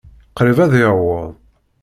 Qṛib 0.37 0.57
ad 0.65 0.73
yaweḍ. 0.81 1.29